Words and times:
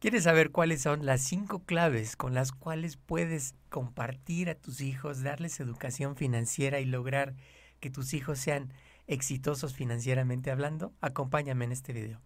¿Quieres 0.00 0.22
saber 0.22 0.52
cuáles 0.52 0.82
son 0.82 1.04
las 1.04 1.22
cinco 1.22 1.64
claves 1.64 2.14
con 2.14 2.32
las 2.32 2.52
cuales 2.52 2.96
puedes 2.96 3.56
compartir 3.68 4.48
a 4.48 4.54
tus 4.54 4.80
hijos, 4.80 5.24
darles 5.24 5.58
educación 5.58 6.14
financiera 6.14 6.78
y 6.78 6.84
lograr 6.84 7.34
que 7.80 7.90
tus 7.90 8.14
hijos 8.14 8.38
sean 8.38 8.72
exitosos 9.08 9.74
financieramente 9.74 10.52
hablando? 10.52 10.92
Acompáñame 11.00 11.64
en 11.64 11.72
este 11.72 11.92
video. 11.92 12.20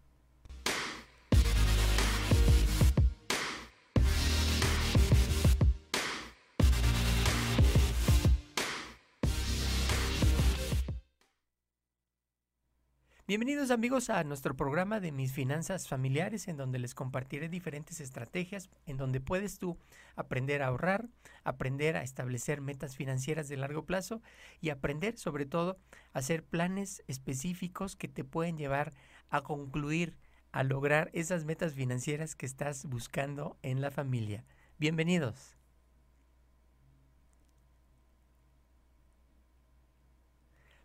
Bienvenidos 13.32 13.70
amigos 13.70 14.10
a 14.10 14.22
nuestro 14.24 14.54
programa 14.54 15.00
de 15.00 15.10
mis 15.10 15.32
finanzas 15.32 15.88
familiares 15.88 16.48
en 16.48 16.58
donde 16.58 16.78
les 16.78 16.94
compartiré 16.94 17.48
diferentes 17.48 17.98
estrategias 18.02 18.68
en 18.84 18.98
donde 18.98 19.22
puedes 19.22 19.58
tú 19.58 19.78
aprender 20.16 20.60
a 20.60 20.66
ahorrar, 20.66 21.08
aprender 21.42 21.96
a 21.96 22.02
establecer 22.02 22.60
metas 22.60 22.94
financieras 22.94 23.48
de 23.48 23.56
largo 23.56 23.86
plazo 23.86 24.20
y 24.60 24.68
aprender 24.68 25.16
sobre 25.16 25.46
todo 25.46 25.78
a 26.12 26.18
hacer 26.18 26.44
planes 26.44 27.04
específicos 27.08 27.96
que 27.96 28.06
te 28.06 28.22
pueden 28.22 28.58
llevar 28.58 28.92
a 29.30 29.40
concluir, 29.40 30.18
a 30.50 30.62
lograr 30.62 31.08
esas 31.14 31.46
metas 31.46 31.72
financieras 31.72 32.34
que 32.34 32.44
estás 32.44 32.84
buscando 32.84 33.56
en 33.62 33.80
la 33.80 33.90
familia. 33.90 34.44
Bienvenidos. 34.78 35.56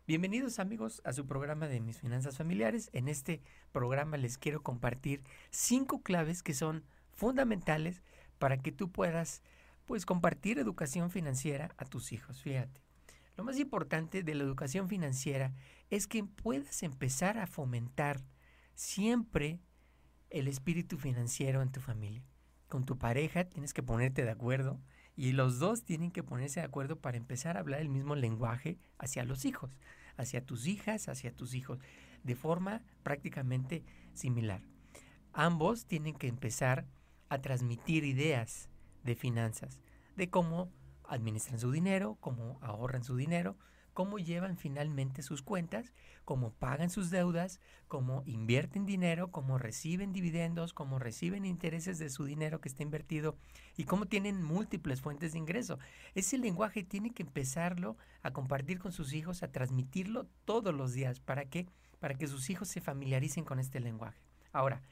Bienvenidos 0.08 0.60
amigos 0.60 1.02
a 1.04 1.12
su 1.12 1.28
programa 1.28 1.68
de 1.68 1.82
mis 1.82 2.00
finanzas 2.00 2.38
familiares. 2.38 2.90
En 2.94 3.10
este 3.10 3.42
programa 3.74 4.16
les 4.16 4.38
quiero 4.38 4.64
compartir 4.64 5.22
cinco 5.50 6.02
claves 6.02 6.44
que 6.44 6.54
son 6.54 6.86
fundamentales 7.12 8.02
para 8.40 8.58
que 8.58 8.72
tú 8.72 8.90
puedas 8.90 9.42
pues 9.86 10.06
compartir 10.06 10.60
educación 10.60 11.12
financiera 11.12 11.72
a 11.76 11.84
tus 11.84 12.14
hijos. 12.14 12.42
Fíjate, 12.42 12.80
lo 13.36 13.44
más 13.44 13.60
importante 13.60 14.24
de 14.24 14.34
la 14.34 14.46
educación 14.46 14.88
financiera 14.88 15.54
es 15.90 16.08
que 16.08 16.24
puedas 16.24 16.84
empezar 16.84 17.38
a 17.38 17.46
fomentar 17.46 18.24
siempre 18.76 19.60
el 20.30 20.48
espíritu 20.48 20.98
financiero 20.98 21.62
en 21.62 21.74
tu 21.74 21.82
familia. 21.82 22.24
Con 22.70 22.86
tu 22.86 22.98
pareja 22.98 23.44
tienes 23.44 23.74
que 23.74 23.84
ponerte 23.84 24.24
de 24.24 24.32
acuerdo 24.32 24.80
y 25.18 25.32
los 25.32 25.58
dos 25.58 25.84
tienen 25.84 26.12
que 26.12 26.22
ponerse 26.22 26.60
de 26.60 26.68
acuerdo 26.68 27.00
para 27.02 27.18
empezar 27.18 27.58
a 27.58 27.62
hablar 27.62 27.82
el 27.82 27.90
mismo 27.90 28.16
lenguaje 28.16 28.78
hacia 29.00 29.26
los 29.26 29.46
hijos, 29.46 29.76
hacia 30.16 30.46
tus 30.46 30.68
hijas, 30.68 31.10
hacia 31.10 31.36
tus 31.36 31.56
hijos, 31.56 31.80
de 32.24 32.36
forma 32.36 32.84
prácticamente 33.02 33.84
similar. 34.14 34.62
Ambos 35.34 35.88
tienen 35.88 36.14
que 36.14 36.28
empezar 36.28 36.86
a 37.30 37.42
transmitir 37.42 38.04
ideas 38.04 38.70
de 39.04 39.16
finanzas, 39.16 39.82
de 40.16 40.30
cómo 40.30 40.72
administran 41.04 41.60
su 41.60 41.72
dinero, 41.72 42.18
cómo 42.20 42.60
ahorran 42.62 43.04
su 43.04 43.16
dinero, 43.16 43.58
cómo 43.98 44.20
llevan 44.20 44.58
finalmente 44.58 45.24
sus 45.24 45.42
cuentas, 45.42 45.92
cómo 46.24 46.52
pagan 46.52 46.92
sus 46.92 47.10
deudas, 47.10 47.60
cómo 47.88 48.22
invierten 48.28 48.86
dinero, 48.86 49.32
cómo 49.32 49.58
reciben 49.58 50.14
dividendos, 50.14 50.72
cómo 50.72 51.00
reciben 51.00 51.46
intereses 51.46 51.98
de 51.98 52.12
su 52.12 52.24
dinero 52.26 52.62
que 52.62 52.70
está 52.70 52.84
invertido 52.84 53.40
y 53.76 53.86
cómo 53.86 54.06
tienen 54.06 54.44
múltiples 54.44 55.02
fuentes 55.02 55.32
de 55.32 55.40
ingreso. 55.40 55.80
Ese 56.14 56.38
lenguaje 56.38 56.84
tiene 56.84 57.12
que 57.12 57.24
empezarlo 57.24 57.98
a 58.22 58.34
compartir 58.34 58.78
con 58.78 58.92
sus 58.92 59.14
hijos, 59.14 59.42
a 59.42 59.52
transmitirlo 59.52 60.28
todos 60.46 60.76
los 60.76 60.94
días. 60.94 61.20
¿Para 61.20 61.46
qué? 61.46 61.66
Para 62.00 62.14
que 62.14 62.28
sus 62.28 62.52
hijos 62.52 62.68
se 62.68 62.82
familiaricen 62.82 63.46
con 63.46 63.58
este 63.58 63.80
lenguaje. 63.80 64.22
Ahora, 64.54 64.84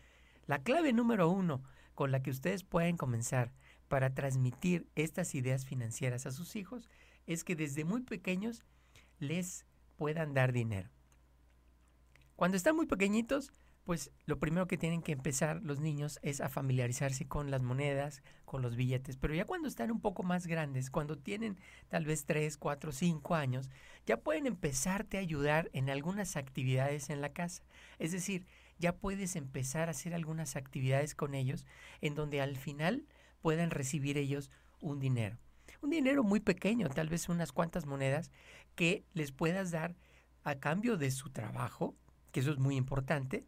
la 0.48 0.64
clave 0.64 0.94
número 0.94 1.30
uno 1.30 1.62
con 1.94 2.12
la 2.12 2.24
que 2.24 2.32
ustedes 2.32 2.64
pueden 2.64 2.98
comenzar 2.98 3.54
para 3.88 4.16
transmitir 4.16 4.88
estas 4.96 5.36
ideas 5.36 5.64
financieras 5.64 6.26
a 6.26 6.32
sus 6.32 6.56
hijos 6.56 6.90
es 7.28 7.44
que 7.44 7.56
desde 7.56 7.86
muy 7.86 8.02
pequeños 8.02 8.66
les 9.20 9.66
puedan 9.98 10.34
dar 10.34 10.52
dinero. 10.52 10.90
Cuando 12.36 12.58
están 12.58 12.76
muy 12.76 12.86
pequeñitos, 12.86 13.52
pues 13.86 14.12
lo 14.26 14.40
primero 14.40 14.68
que 14.68 14.80
tienen 14.80 15.04
que 15.04 15.12
empezar 15.12 15.62
los 15.62 15.80
niños 15.80 16.20
es 16.24 16.42
a 16.42 16.50
familiarizarse 16.50 17.28
con 17.28 17.52
las 17.52 17.62
monedas, 17.62 18.24
con 18.44 18.64
los 18.64 18.76
billetes. 18.76 19.16
Pero 19.16 19.36
ya 19.36 19.46
cuando 19.46 19.68
están 19.68 19.92
un 19.92 20.02
poco 20.02 20.24
más 20.24 20.48
grandes, 20.48 20.90
cuando 20.90 21.18
tienen 21.18 21.60
tal 21.88 22.04
vez 22.04 22.26
3, 22.26 22.58
4, 22.58 22.92
5 22.92 23.36
años, 23.36 23.70
ya 24.08 24.18
pueden 24.18 24.48
empezarte 24.48 25.18
a 25.18 25.22
ayudar 25.22 25.70
en 25.72 25.92
algunas 25.92 26.36
actividades 26.36 27.12
en 27.12 27.22
la 27.22 27.30
casa. 27.30 27.64
Es 28.00 28.12
decir, 28.12 28.48
ya 28.80 28.98
puedes 28.98 29.36
empezar 29.36 29.88
a 29.88 29.92
hacer 29.92 30.16
algunas 30.16 30.56
actividades 30.56 31.14
con 31.14 31.36
ellos 31.36 31.66
en 32.02 32.16
donde 32.16 32.42
al 32.42 32.58
final 32.58 33.06
puedan 33.40 33.70
recibir 33.70 34.18
ellos 34.18 34.50
un 34.82 35.00
dinero 35.00 35.38
un 35.86 35.92
dinero 35.92 36.24
muy 36.24 36.40
pequeño, 36.40 36.90
tal 36.90 37.10
vez 37.10 37.30
unas 37.30 37.52
cuantas 37.52 37.86
monedas, 37.86 38.32
que 38.76 39.04
les 39.14 39.32
puedas 39.32 39.72
dar 39.72 39.96
a 40.44 40.56
cambio 40.56 40.98
de 40.98 41.12
su 41.12 41.30
trabajo, 41.30 41.96
que 42.32 42.42
eso 42.42 42.52
es 42.52 42.60
muy 42.60 42.76
importante, 42.76 43.46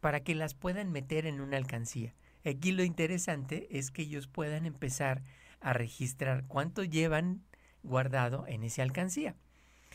para 0.00 0.20
que 0.20 0.34
las 0.34 0.54
puedan 0.54 0.90
meter 0.92 1.26
en 1.26 1.40
una 1.40 1.56
alcancía. 1.56 2.14
Aquí 2.44 2.72
lo 2.72 2.84
interesante 2.84 3.68
es 3.76 3.90
que 3.90 4.02
ellos 4.02 4.28
puedan 4.28 4.64
empezar 4.64 5.22
a 5.60 5.72
registrar 5.72 6.46
cuánto 6.46 6.84
llevan 6.84 7.42
guardado 7.82 8.46
en 8.46 8.62
esa 8.62 8.82
alcancía. 8.82 9.36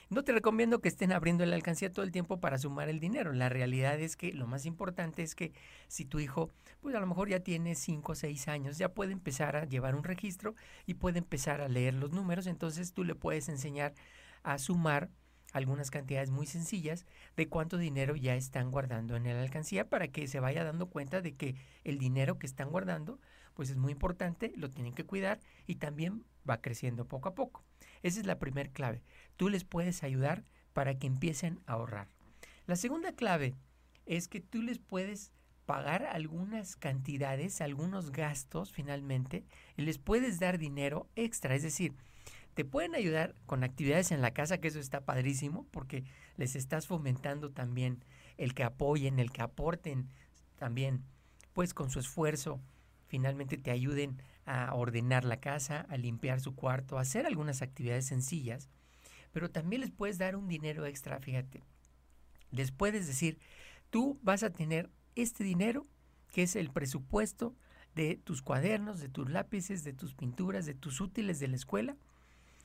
No 0.09 0.23
te 0.23 0.31
recomiendo 0.31 0.79
que 0.79 0.89
estén 0.89 1.11
abriendo 1.11 1.43
la 1.45 1.55
alcancía 1.55 1.91
todo 1.91 2.05
el 2.05 2.11
tiempo 2.11 2.39
para 2.39 2.59
sumar 2.59 2.87
el 2.87 2.99
dinero. 2.99 3.33
La 3.33 3.49
realidad 3.49 3.99
es 3.99 4.15
que 4.15 4.31
lo 4.31 4.45
más 4.45 4.65
importante 4.67 5.23
es 5.23 5.33
que 5.33 5.53
si 5.87 6.05
tu 6.05 6.19
hijo, 6.19 6.51
pues 6.81 6.93
a 6.93 6.99
lo 6.99 7.07
mejor 7.07 7.29
ya 7.29 7.39
tiene 7.39 7.73
5 7.73 8.11
o 8.11 8.15
6 8.15 8.47
años, 8.47 8.77
ya 8.77 8.89
puede 8.89 9.13
empezar 9.13 9.55
a 9.55 9.65
llevar 9.65 9.95
un 9.95 10.03
registro 10.03 10.53
y 10.85 10.95
puede 10.95 11.17
empezar 11.17 11.61
a 11.61 11.67
leer 11.67 11.95
los 11.95 12.11
números, 12.11 12.45
entonces 12.45 12.93
tú 12.93 13.03
le 13.03 13.15
puedes 13.15 13.49
enseñar 13.49 13.95
a 14.43 14.57
sumar 14.57 15.09
algunas 15.53 15.91
cantidades 15.91 16.31
muy 16.31 16.45
sencillas 16.47 17.05
de 17.37 17.47
cuánto 17.47 17.77
dinero 17.77 18.15
ya 18.15 18.35
están 18.35 18.71
guardando 18.71 19.15
en 19.15 19.23
la 19.25 19.41
alcancía 19.41 19.89
para 19.89 20.07
que 20.07 20.27
se 20.27 20.39
vaya 20.39 20.63
dando 20.63 20.87
cuenta 20.87 21.21
de 21.21 21.35
que 21.35 21.55
el 21.83 21.99
dinero 21.99 22.39
que 22.39 22.47
están 22.47 22.69
guardando 22.69 23.19
pues 23.53 23.69
es 23.69 23.77
muy 23.77 23.91
importante, 23.91 24.51
lo 24.55 24.69
tienen 24.69 24.93
que 24.93 25.05
cuidar 25.05 25.39
y 25.67 25.75
también 25.75 26.25
va 26.49 26.61
creciendo 26.61 27.07
poco 27.07 27.29
a 27.29 27.35
poco. 27.35 27.63
Esa 28.01 28.19
es 28.19 28.25
la 28.25 28.39
primera 28.39 28.71
clave. 28.71 29.03
Tú 29.37 29.47
les 29.49 29.63
puedes 29.63 30.03
ayudar 30.03 30.43
para 30.73 30.97
que 30.97 31.07
empiecen 31.07 31.59
a 31.67 31.73
ahorrar. 31.73 32.07
La 32.65 32.75
segunda 32.75 33.13
clave 33.13 33.55
es 34.05 34.27
que 34.27 34.41
tú 34.41 34.61
les 34.61 34.79
puedes 34.79 35.31
pagar 35.65 36.05
algunas 36.05 36.75
cantidades, 36.75 37.61
algunos 37.61 38.11
gastos 38.11 38.71
finalmente, 38.71 39.45
y 39.77 39.83
les 39.83 39.97
puedes 39.97 40.39
dar 40.39 40.57
dinero 40.57 41.07
extra. 41.15 41.55
Es 41.55 41.63
decir, 41.63 41.95
te 42.53 42.65
pueden 42.65 42.95
ayudar 42.95 43.35
con 43.45 43.63
actividades 43.63 44.11
en 44.11 44.21
la 44.21 44.31
casa, 44.31 44.59
que 44.59 44.67
eso 44.67 44.79
está 44.79 45.01
padrísimo, 45.01 45.65
porque 45.71 46.03
les 46.37 46.55
estás 46.55 46.87
fomentando 46.87 47.51
también 47.51 48.03
el 48.37 48.53
que 48.53 48.63
apoyen, 48.63 49.19
el 49.19 49.31
que 49.31 49.41
aporten 49.41 50.09
también, 50.57 51.03
pues 51.53 51.73
con 51.73 51.89
su 51.89 51.99
esfuerzo, 51.99 52.59
finalmente 53.07 53.57
te 53.57 53.71
ayuden 53.71 54.21
a 54.45 54.73
ordenar 54.73 55.25
la 55.25 55.39
casa, 55.39 55.85
a 55.89 55.97
limpiar 55.97 56.39
su 56.39 56.55
cuarto, 56.55 56.97
a 56.97 57.01
hacer 57.01 57.25
algunas 57.25 57.61
actividades 57.61 58.05
sencillas, 58.05 58.69
pero 59.31 59.49
también 59.49 59.81
les 59.81 59.91
puedes 59.91 60.17
dar 60.17 60.35
un 60.35 60.47
dinero 60.47 60.85
extra, 60.85 61.19
fíjate. 61.19 61.63
Les 62.51 62.71
puedes 62.71 63.07
decir, 63.07 63.39
tú 63.89 64.19
vas 64.21 64.43
a 64.43 64.51
tener 64.51 64.89
este 65.15 65.43
dinero, 65.43 65.85
que 66.31 66.43
es 66.43 66.55
el 66.55 66.69
presupuesto 66.69 67.55
de 67.95 68.15
tus 68.15 68.41
cuadernos, 68.41 68.99
de 68.99 69.09
tus 69.09 69.29
lápices, 69.29 69.83
de 69.83 69.93
tus 69.93 70.13
pinturas, 70.13 70.65
de 70.65 70.73
tus 70.73 71.01
útiles 71.01 71.39
de 71.39 71.47
la 71.47 71.55
escuela, 71.55 71.95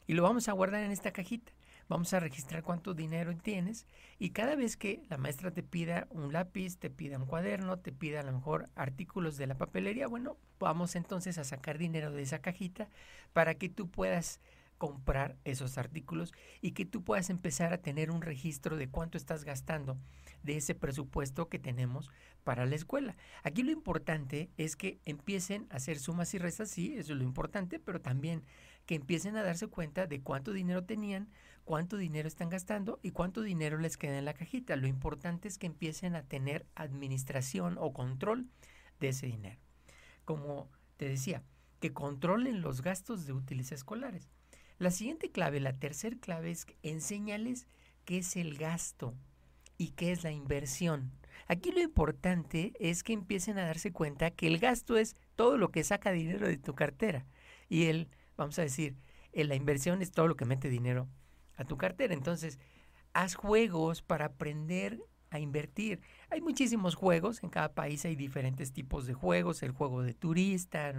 y 0.09 0.15
lo 0.15 0.25
vamos 0.25 0.49
a 0.49 0.53
guardar 0.53 0.83
en 0.83 0.91
esta 0.91 1.13
cajita. 1.13 1.53
Vamos 1.89 2.13
a 2.13 2.21
registrar 2.21 2.63
cuánto 2.63 2.93
dinero 2.93 3.35
tienes 3.37 3.87
y 4.19 4.31
cada 4.31 4.57
vez 4.57 4.77
que 4.77 5.03
la 5.09 5.17
maestra 5.17 5.53
te 5.53 5.63
pida 5.63 6.07
un 6.11 6.33
lápiz, 6.33 6.79
te 6.79 6.91
pida 6.91 7.19
un 7.19 7.27
cuaderno, 7.27 7.79
te 7.79 7.93
pida 7.93 8.21
a 8.21 8.25
lo 8.25 8.33
mejor 8.33 8.69
artículos 8.75 9.37
de 9.37 9.47
la 9.47 9.57
papelería, 9.57 10.07
bueno, 10.07 10.37
vamos 10.59 10.97
entonces 10.97 11.39
a 11.39 11.45
sacar 11.45 11.79
dinero 11.79 12.11
de 12.11 12.23
esa 12.23 12.41
cajita 12.41 12.89
para 13.33 13.55
que 13.55 13.69
tú 13.69 13.91
puedas 13.91 14.41
comprar 14.79 15.37
esos 15.45 15.77
artículos 15.77 16.33
y 16.61 16.71
que 16.71 16.87
tú 16.87 17.03
puedas 17.03 17.31
empezar 17.31 17.73
a 17.73 17.79
tener 17.79 18.11
un 18.11 18.23
registro 18.23 18.77
de 18.77 18.89
cuánto 18.89 19.19
estás 19.19 19.45
gastando 19.45 19.99
de 20.43 20.57
ese 20.57 20.75
presupuesto 20.75 21.49
que 21.49 21.59
tenemos 21.59 22.11
para 22.45 22.65
la 22.65 22.77
escuela. 22.77 23.17
Aquí 23.43 23.63
lo 23.63 23.73
importante 23.73 24.51
es 24.57 24.77
que 24.77 25.01
empiecen 25.05 25.67
a 25.71 25.77
hacer 25.77 25.99
sumas 25.99 26.33
y 26.35 26.39
restas, 26.39 26.71
sí, 26.71 26.95
eso 26.97 27.13
es 27.13 27.19
lo 27.19 27.25
importante, 27.25 27.79
pero 27.79 28.01
también 28.01 28.45
que 28.89 28.95
empiecen 28.95 29.37
a 29.37 29.43
darse 29.43 29.67
cuenta 29.67 30.07
de 30.07 30.23
cuánto 30.23 30.55
dinero 30.55 30.83
tenían, 30.83 31.29
cuánto 31.67 31.99
dinero 31.99 32.27
están 32.27 32.49
gastando 32.49 32.99
y 33.03 33.11
cuánto 33.11 33.43
dinero 33.43 33.77
les 33.77 33.99
queda 33.99 34.17
en 34.17 34.25
la 34.25 34.33
cajita. 34.33 34.77
Lo 34.77 34.87
importante 34.87 35.47
es 35.47 35.59
que 35.59 35.67
empiecen 35.67 36.17
a 36.17 36.23
tener 36.23 36.65
administración 36.75 37.77
o 37.79 37.93
control 37.93 38.47
de 38.99 39.09
ese 39.09 39.27
dinero. 39.27 39.61
Como 40.25 40.71
te 40.97 41.07
decía, 41.07 41.43
que 41.81 41.93
controlen 41.93 42.63
los 42.63 42.81
gastos 42.81 43.27
de 43.27 43.35
útiles 43.35 43.73
escolares. 43.73 44.31
La 44.79 44.91
siguiente 44.91 45.31
clave, 45.31 45.61
la 45.61 45.77
tercera 45.77 46.17
clave 46.19 46.51
es 46.51 46.67
enseñarles 46.83 47.67
qué 48.07 48.17
es 48.19 48.37
el 48.37 48.57
gasto 48.57 49.15
y 49.77 49.91
qué 49.91 50.13
es 50.13 50.25
la 50.25 50.33
inversión. 50.33 51.13
Aquí 51.47 51.73
lo 51.73 51.81
importante 51.81 52.73
es 52.81 53.03
que 53.03 53.13
empiecen 53.13 53.59
a 53.59 53.67
darse 53.67 53.93
cuenta 53.93 54.31
que 54.31 54.47
el 54.47 54.59
gasto 54.59 54.97
es 54.97 55.15
todo 55.37 55.59
lo 55.59 55.69
que 55.73 55.85
saca 55.85 56.11
dinero 56.11 56.49
de 56.49 56.57
tu 56.57 56.75
cartera 56.75 57.27
y 57.69 57.85
el, 57.85 58.09
vamos 58.39 58.59
a 58.59 58.63
decir, 58.63 58.97
la 59.35 59.55
inversión 59.55 60.01
es 60.01 60.11
todo 60.11 60.27
lo 60.27 60.37
que 60.37 60.47
mete 60.47 60.71
dinero 60.71 61.09
a 61.57 61.65
tu 61.65 61.77
cartera. 61.77 62.15
Entonces, 62.15 62.59
haz 63.13 63.35
juegos 63.35 64.01
para 64.01 64.27
aprender 64.27 64.99
a 65.31 65.39
invertir. 65.39 66.01
Hay 66.31 66.41
muchísimos 66.41 66.95
juegos, 66.95 67.43
en 67.43 67.51
cada 67.51 67.75
país 67.75 68.05
hay 68.07 68.17
diferentes 68.17 68.73
tipos 68.73 69.07
de 69.07 69.13
juegos, 69.13 69.63
el 69.63 69.73
juego 69.73 70.03
de 70.03 70.15
turista, 70.15 70.95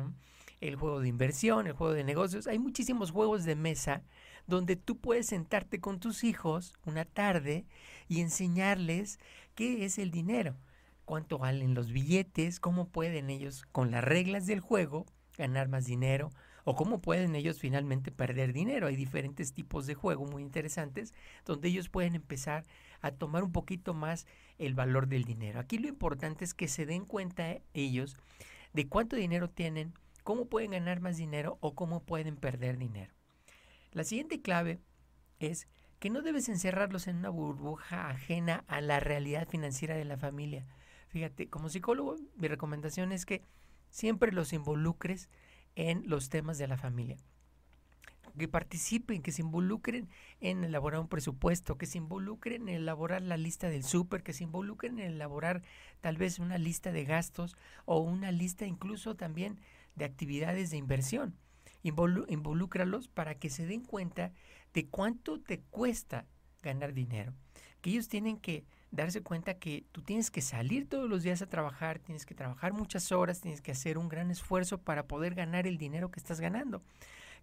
el 0.61 0.75
juego 0.75 0.99
de 0.99 1.07
inversión, 1.07 1.65
el 1.65 1.73
juego 1.73 1.93
de 1.93 2.03
negocios, 2.03 2.45
hay 2.45 2.59
muchísimos 2.59 3.09
juegos 3.09 3.45
de 3.45 3.55
mesa 3.55 4.03
donde 4.45 4.75
tú 4.75 4.97
puedes 4.97 5.27
sentarte 5.27 5.79
con 5.79 5.99
tus 5.99 6.23
hijos 6.23 6.73
una 6.85 7.05
tarde 7.05 7.65
y 8.07 8.21
enseñarles 8.21 9.19
qué 9.55 9.85
es 9.85 9.97
el 9.97 10.11
dinero, 10.11 10.57
cuánto 11.05 11.39
valen 11.39 11.73
los 11.73 11.91
billetes, 11.91 12.59
cómo 12.59 12.89
pueden 12.89 13.29
ellos 13.29 13.65
con 13.71 13.89
las 13.89 14.03
reglas 14.03 14.45
del 14.45 14.59
juego 14.59 15.05
ganar 15.37 15.69
más 15.69 15.85
dinero 15.85 16.31
o 16.69 16.75
cómo 16.75 17.01
pueden 17.01 17.35
ellos 17.35 17.57
finalmente 17.57 18.11
perder 18.11 18.53
dinero. 18.53 18.85
Hay 18.85 18.95
diferentes 18.95 19.53
tipos 19.53 19.87
de 19.87 19.95
juego 19.95 20.27
muy 20.27 20.43
interesantes 20.43 21.15
donde 21.43 21.67
ellos 21.67 21.89
pueden 21.89 22.13
empezar 22.13 22.63
a 23.01 23.09
tomar 23.09 23.43
un 23.43 23.51
poquito 23.51 23.95
más 23.95 24.27
el 24.59 24.75
valor 24.75 25.07
del 25.07 25.23
dinero. 25.23 25.59
Aquí 25.59 25.79
lo 25.79 25.87
importante 25.87 26.45
es 26.45 26.53
que 26.53 26.67
se 26.67 26.85
den 26.85 27.05
cuenta 27.05 27.57
ellos 27.73 28.17
de 28.71 28.87
cuánto 28.87 29.15
dinero 29.15 29.49
tienen, 29.49 29.95
cómo 30.23 30.45
pueden 30.45 30.69
ganar 30.69 30.99
más 30.99 31.17
dinero 31.17 31.57
o 31.59 31.73
cómo 31.73 32.03
pueden 32.03 32.35
perder 32.35 32.77
dinero. 32.77 33.15
La 33.91 34.03
siguiente 34.03 34.39
clave 34.39 34.79
es 35.39 35.67
que 35.97 36.11
no 36.11 36.21
debes 36.21 36.49
encerrarlos 36.49 37.07
en 37.07 37.15
una 37.15 37.29
burbuja 37.29 38.11
ajena 38.11 38.63
a 38.67 38.79
la 38.79 38.99
realidad 38.99 39.47
financiera 39.49 39.95
de 39.95 40.05
la 40.05 40.17
familia. 40.17 40.67
Fíjate, 41.07 41.49
como 41.49 41.69
psicólogo, 41.69 42.17
mi 42.35 42.47
recomendación 42.47 43.11
es 43.11 43.25
que 43.25 43.41
siempre 43.89 44.31
los 44.31 44.53
involucres 44.53 45.31
en 45.75 46.03
los 46.07 46.29
temas 46.29 46.57
de 46.57 46.67
la 46.67 46.77
familia. 46.77 47.17
Que 48.37 48.47
participen, 48.47 49.21
que 49.21 49.31
se 49.31 49.41
involucren 49.41 50.07
en 50.39 50.63
elaborar 50.63 51.01
un 51.01 51.07
presupuesto, 51.07 51.77
que 51.77 51.85
se 51.85 51.97
involucren 51.97 52.69
en 52.69 52.75
elaborar 52.75 53.21
la 53.21 53.37
lista 53.37 53.69
del 53.69 53.83
súper, 53.83 54.23
que 54.23 54.33
se 54.33 54.43
involucren 54.43 54.99
en 54.99 55.11
elaborar 55.11 55.61
tal 55.99 56.17
vez 56.17 56.39
una 56.39 56.57
lista 56.57 56.91
de 56.91 57.03
gastos 57.03 57.57
o 57.85 57.99
una 57.99 58.31
lista 58.31 58.65
incluso 58.65 59.15
también 59.15 59.59
de 59.95 60.05
actividades 60.05 60.69
de 60.69 60.77
inversión. 60.77 61.35
involúcralos 61.83 63.07
para 63.07 63.35
que 63.35 63.49
se 63.49 63.65
den 63.65 63.83
cuenta 63.83 64.31
de 64.73 64.87
cuánto 64.87 65.39
te 65.41 65.59
cuesta 65.59 66.25
ganar 66.61 66.93
dinero. 66.93 67.33
Que 67.81 67.91
ellos 67.91 68.07
tienen 68.07 68.37
que 68.37 68.65
darse 68.91 69.21
cuenta 69.21 69.55
que 69.55 69.85
tú 69.91 70.01
tienes 70.01 70.31
que 70.31 70.41
salir 70.41 70.87
todos 70.87 71.09
los 71.09 71.23
días 71.23 71.41
a 71.41 71.49
trabajar, 71.49 71.99
tienes 71.99 72.25
que 72.25 72.35
trabajar 72.35 72.73
muchas 72.73 73.11
horas, 73.11 73.41
tienes 73.41 73.61
que 73.61 73.71
hacer 73.71 73.97
un 73.97 74.09
gran 74.09 74.31
esfuerzo 74.31 74.79
para 74.79 75.07
poder 75.07 75.35
ganar 75.35 75.67
el 75.67 75.77
dinero 75.77 76.09
que 76.11 76.19
estás 76.19 76.39
ganando. 76.39 76.81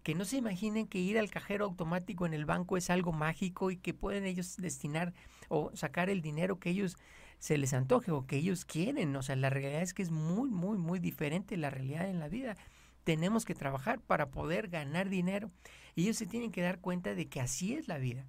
Que 0.03 0.13
no 0.13 0.25
se 0.25 0.37
imaginen 0.37 0.87
que 0.87 0.99
ir 0.99 1.17
al 1.17 1.29
cajero 1.29 1.65
automático 1.65 2.25
en 2.25 2.33
el 2.33 2.45
banco 2.45 2.77
es 2.77 2.89
algo 2.89 3.13
mágico 3.13 3.71
y 3.71 3.77
que 3.77 3.93
pueden 3.93 4.25
ellos 4.25 4.57
destinar 4.57 5.13
o 5.49 5.71
sacar 5.73 6.09
el 6.09 6.21
dinero 6.21 6.59
que 6.59 6.69
ellos 6.69 6.97
se 7.39 7.57
les 7.57 7.73
antoje 7.73 8.11
o 8.11 8.25
que 8.25 8.37
ellos 8.37 8.65
quieren. 8.65 9.15
O 9.15 9.23
sea, 9.23 9.35
la 9.35 9.49
realidad 9.49 9.81
es 9.81 9.93
que 9.93 10.03
es 10.03 10.11
muy, 10.11 10.49
muy, 10.49 10.77
muy 10.77 10.99
diferente 10.99 11.57
la 11.57 11.69
realidad 11.69 12.09
en 12.09 12.19
la 12.19 12.29
vida. 12.29 12.57
Tenemos 13.03 13.45
que 13.45 13.55
trabajar 13.55 13.99
para 14.01 14.29
poder 14.29 14.67
ganar 14.67 15.09
dinero. 15.09 15.49
Y 15.95 16.03
ellos 16.03 16.17
se 16.17 16.27
tienen 16.27 16.51
que 16.51 16.61
dar 16.61 16.79
cuenta 16.79 17.15
de 17.15 17.27
que 17.27 17.41
así 17.41 17.73
es 17.73 17.87
la 17.87 17.97
vida 17.97 18.27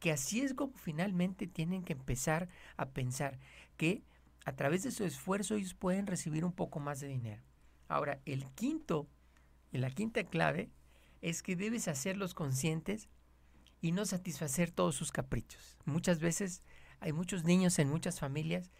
que 0.00 0.10
así 0.10 0.40
es 0.40 0.54
como 0.54 0.72
finalmente 0.76 1.46
tienen 1.46 1.84
que 1.84 1.92
empezar 1.92 2.48
a 2.76 2.88
pensar 2.88 3.38
que 3.76 4.02
a 4.44 4.56
través 4.56 4.82
de 4.82 4.90
su 4.90 5.04
esfuerzo 5.04 5.54
ellos 5.54 5.74
pueden 5.74 6.06
recibir 6.06 6.44
un 6.44 6.52
poco 6.52 6.80
más 6.80 7.00
de 7.00 7.08
dinero. 7.08 7.42
Ahora, 7.86 8.20
el 8.24 8.46
quinto 8.52 9.06
y 9.70 9.78
la 9.78 9.90
quinta 9.90 10.24
clave 10.24 10.70
es 11.20 11.42
que 11.42 11.54
debes 11.54 11.86
hacerlos 11.86 12.34
conscientes 12.34 13.08
y 13.80 13.92
no 13.92 14.04
satisfacer 14.06 14.70
todos 14.70 14.94
sus 14.94 15.12
caprichos. 15.12 15.78
Muchas 15.84 16.18
veces 16.18 16.62
hay 17.00 17.12
muchos 17.12 17.44
niños 17.44 17.78
en 17.78 17.88
muchas 17.88 18.18
familias 18.18 18.70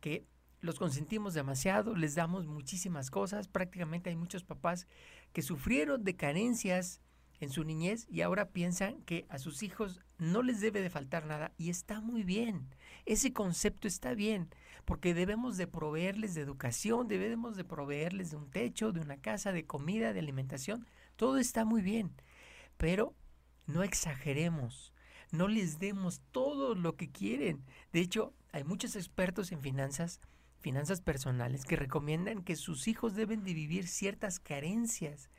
que 0.00 0.26
los 0.60 0.78
consentimos 0.78 1.34
demasiado, 1.34 1.94
les 1.94 2.14
damos 2.14 2.46
muchísimas 2.46 3.10
cosas, 3.10 3.48
prácticamente 3.48 4.10
hay 4.10 4.16
muchos 4.16 4.42
papás 4.44 4.86
que 5.32 5.42
sufrieron 5.42 6.02
de 6.04 6.16
carencias 6.16 7.00
en 7.40 7.50
su 7.50 7.64
niñez 7.64 8.06
y 8.10 8.22
ahora 8.22 8.50
piensan 8.50 9.00
que 9.02 9.26
a 9.28 9.38
sus 9.38 9.62
hijos 9.62 10.00
no 10.18 10.42
les 10.42 10.60
debe 10.60 10.80
de 10.80 10.90
faltar 10.90 11.26
nada 11.26 11.52
y 11.56 11.70
está 11.70 12.00
muy 12.00 12.24
bien. 12.24 12.68
Ese 13.06 13.32
concepto 13.32 13.86
está 13.86 14.14
bien, 14.14 14.48
porque 14.84 15.14
debemos 15.14 15.56
de 15.56 15.66
proveerles 15.66 16.34
de 16.34 16.40
educación, 16.40 17.08
debemos 17.08 17.56
de 17.56 17.64
proveerles 17.64 18.30
de 18.30 18.36
un 18.36 18.50
techo, 18.50 18.92
de 18.92 19.00
una 19.00 19.18
casa, 19.18 19.52
de 19.52 19.66
comida, 19.66 20.12
de 20.12 20.20
alimentación. 20.20 20.86
Todo 21.16 21.38
está 21.38 21.64
muy 21.64 21.82
bien, 21.82 22.12
pero 22.76 23.14
no 23.66 23.82
exageremos, 23.82 24.92
no 25.30 25.46
les 25.46 25.78
demos 25.78 26.22
todo 26.32 26.74
lo 26.74 26.96
que 26.96 27.10
quieren. 27.10 27.64
De 27.92 28.00
hecho, 28.00 28.34
hay 28.52 28.64
muchos 28.64 28.96
expertos 28.96 29.52
en 29.52 29.60
finanzas, 29.60 30.20
finanzas 30.60 31.00
personales, 31.00 31.64
que 31.64 31.76
recomiendan 31.76 32.42
que 32.42 32.56
sus 32.56 32.88
hijos 32.88 33.14
deben 33.14 33.44
de 33.44 33.54
vivir 33.54 33.86
ciertas 33.86 34.40
carencias 34.40 35.30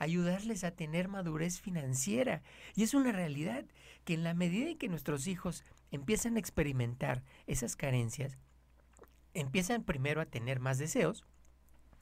ayudarles 0.00 0.64
a 0.64 0.72
tener 0.72 1.06
madurez 1.06 1.60
financiera. 1.60 2.42
Y 2.74 2.82
es 2.82 2.94
una 2.94 3.12
realidad 3.12 3.64
que 4.04 4.14
en 4.14 4.24
la 4.24 4.34
medida 4.34 4.70
en 4.70 4.78
que 4.78 4.88
nuestros 4.88 5.28
hijos 5.28 5.64
empiezan 5.92 6.36
a 6.36 6.40
experimentar 6.40 7.22
esas 7.46 7.76
carencias, 7.76 8.38
empiezan 9.34 9.84
primero 9.84 10.20
a 10.20 10.26
tener 10.26 10.58
más 10.58 10.78
deseos, 10.78 11.24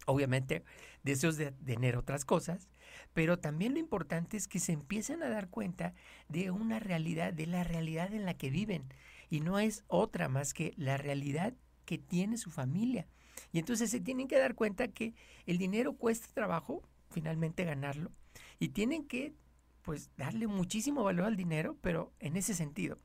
obviamente 0.07 0.65
deseos 1.03 1.37
de 1.37 1.53
tener 1.53 1.97
otras 1.97 2.25
cosas, 2.25 2.69
pero 3.13 3.39
también 3.39 3.75
lo 3.75 3.81
importante 3.81 4.37
es 4.37 4.49
que 4.49 4.61
se 4.61 4.73
empiezan 4.73 5.23
a 5.23 5.29
dar 5.29 5.49
cuenta 5.49 5.93
de 6.29 6.51
una 6.51 6.79
realidad, 6.79 7.33
de 7.33 7.47
la 7.47 7.65
realidad 7.65 8.15
en 8.15 8.25
la 8.25 8.35
que 8.35 8.51
viven, 8.51 8.85
y 9.29 9.41
no 9.41 9.59
es 9.59 9.85
otra 9.89 10.29
más 10.29 10.55
que 10.55 10.73
la 10.77 10.97
realidad 10.97 11.53
que 11.85 11.99
tiene 11.99 12.39
su 12.39 12.51
familia. 12.51 13.07
Y 13.53 13.59
entonces 13.59 13.91
se 13.91 14.01
tienen 14.01 14.29
que 14.29 14.39
dar 14.39 14.55
cuenta 14.55 14.89
que 14.89 15.15
el 15.47 15.59
dinero 15.59 15.95
cuesta 15.95 16.29
trabajo, 16.33 16.83
finalmente 17.11 17.65
ganarlo 17.65 18.11
y 18.59 18.69
tienen 18.69 19.07
que 19.07 19.35
pues 19.83 20.11
darle 20.19 20.47
muchísimo 20.47 21.03
valor 21.03 21.25
al 21.25 21.37
dinero, 21.37 21.77
pero 21.81 22.13
en 22.21 22.37
ese 22.37 22.55
sentido. 22.55 22.99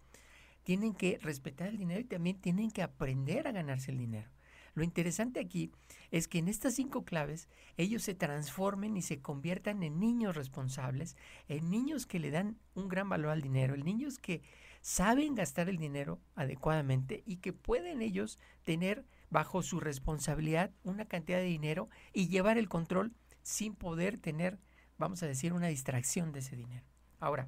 Tienen 0.63 0.93
que 0.93 1.17
respetar 1.21 1.69
el 1.69 1.77
dinero 1.77 2.01
y 2.01 2.05
también 2.05 2.41
tienen 2.41 2.71
que 2.71 2.81
aprender 2.81 3.47
a 3.47 3.53
ganarse 3.53 3.91
el 3.91 3.97
dinero. 3.97 4.29
Lo 4.75 4.83
interesante 4.83 5.39
aquí 5.39 5.71
es 6.11 6.27
que 6.27 6.39
en 6.39 6.47
estas 6.47 6.75
cinco 6.75 7.05
claves 7.05 7.47
ellos 7.77 8.03
se 8.03 8.15
transformen 8.15 8.97
y 8.97 9.01
se 9.01 9.21
conviertan 9.21 9.83
en 9.83 9.99
niños 9.99 10.35
responsables, 10.35 11.15
en 11.47 11.69
niños 11.69 12.05
que 12.05 12.19
le 12.19 12.31
dan 12.31 12.57
un 12.73 12.89
gran 12.89 13.07
valor 13.07 13.31
al 13.31 13.41
dinero, 13.41 13.75
en 13.75 13.85
niños 13.85 14.17
que 14.17 14.41
saben 14.81 15.35
gastar 15.35 15.69
el 15.69 15.77
dinero 15.77 16.19
adecuadamente 16.35 17.23
y 17.25 17.37
que 17.37 17.53
pueden 17.53 18.01
ellos 18.01 18.39
tener 18.63 19.05
bajo 19.29 19.63
su 19.63 19.79
responsabilidad 19.79 20.71
una 20.83 21.05
cantidad 21.05 21.37
de 21.37 21.45
dinero 21.45 21.87
y 22.11 22.27
llevar 22.27 22.57
el 22.57 22.67
control 22.67 23.13
sin 23.43 23.75
poder 23.75 24.17
tener, 24.17 24.59
vamos 24.97 25.21
a 25.21 25.27
decir, 25.27 25.53
una 25.53 25.67
distracción 25.67 26.31
de 26.31 26.39
ese 26.39 26.55
dinero. 26.55 26.85
Ahora, 27.19 27.47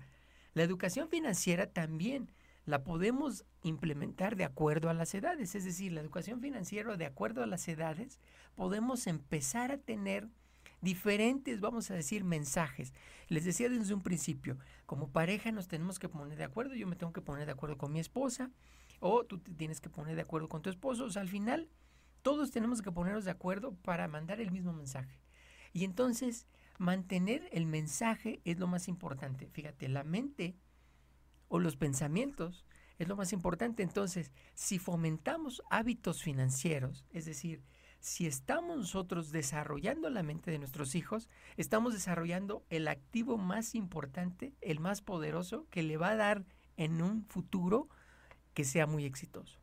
la 0.54 0.64
educación 0.64 1.10
financiera 1.10 1.68
también 1.68 2.32
la 2.66 2.84
podemos 2.84 3.46
implementar 3.62 4.36
de 4.36 4.44
acuerdo 4.44 4.90
a 4.90 4.94
las 4.94 5.14
edades, 5.14 5.56
es 5.56 5.66
decir, 5.66 5.92
la 5.92 6.02
educación 6.02 6.42
financiera 6.42 6.98
de 6.98 7.06
acuerdo 7.06 7.44
a 7.44 7.48
las 7.48 7.68
edades, 7.68 8.20
podemos 8.56 9.08
empezar 9.08 9.72
a 9.72 9.78
tener 9.78 10.28
diferentes, 10.82 11.62
vamos 11.62 11.92
a 11.92 11.96
decir, 11.96 12.24
mensajes. 12.24 12.94
Les 13.28 13.46
decía 13.46 13.70
desde 13.70 13.94
un 13.94 14.02
principio, 14.02 14.58
como 14.86 15.10
pareja 15.10 15.52
nos 15.52 15.68
tenemos 15.68 16.00
que 16.00 16.10
poner 16.10 16.38
de 16.38 16.44
acuerdo, 16.44 16.74
yo 16.76 16.88
me 16.88 16.96
tengo 16.96 17.14
que 17.14 17.22
poner 17.22 17.46
de 17.46 17.52
acuerdo 17.52 17.78
con 17.78 17.92
mi 17.92 18.00
esposa, 18.00 18.52
o 19.00 19.26
tú 19.26 19.40
te 19.40 19.52
tienes 19.54 19.82
que 19.82 19.90
poner 19.90 20.16
de 20.16 20.22
acuerdo 20.22 20.50
con 20.50 20.62
tu 20.62 20.70
esposo, 20.70 21.06
o 21.06 21.10
sea, 21.10 21.22
al 21.22 21.28
final 21.28 21.70
todos 22.22 22.52
tenemos 22.52 22.82
que 22.82 22.92
ponernos 22.92 23.26
de 23.26 23.32
acuerdo 23.32 23.76
para 23.76 24.08
mandar 24.08 24.40
el 24.42 24.52
mismo 24.52 24.74
mensaje. 24.74 25.20
Y 25.76 25.84
entonces, 25.84 26.48
mantener 26.78 27.50
el 27.52 27.66
mensaje 27.66 28.40
es 28.46 28.58
lo 28.60 28.66
más 28.66 28.88
importante. 28.88 29.50
Fíjate, 29.52 29.90
la 29.90 30.06
mente 30.06 30.56
o 31.50 31.60
los 31.60 31.76
pensamientos 31.76 32.66
es 32.98 33.10
lo 33.10 33.18
más 33.18 33.34
importante. 33.34 33.84
Entonces, 33.84 34.32
si 34.54 34.80
fomentamos 34.80 35.62
hábitos 35.70 36.24
financieros, 36.24 37.06
es 37.12 37.26
decir, 37.26 37.62
si 38.00 38.26
estamos 38.26 38.78
nosotros 38.78 39.34
desarrollando 39.34 40.10
la 40.10 40.24
mente 40.24 40.50
de 40.50 40.60
nuestros 40.60 40.96
hijos, 40.96 41.28
estamos 41.58 41.92
desarrollando 41.92 42.64
el 42.70 42.88
activo 42.88 43.38
más 43.38 43.76
importante, 43.76 44.54
el 44.62 44.80
más 44.80 45.02
poderoso, 45.02 45.68
que 45.72 45.84
le 45.84 45.98
va 45.98 46.12
a 46.12 46.16
dar 46.16 46.46
en 46.78 47.02
un 47.02 47.26
futuro 47.26 47.90
que 48.54 48.64
sea 48.64 48.88
muy 48.88 49.04
exitoso. 49.04 49.60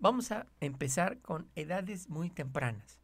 Vamos 0.00 0.32
a 0.32 0.48
empezar 0.58 1.20
con 1.20 1.48
edades 1.54 2.08
muy 2.08 2.30
tempranas 2.30 3.01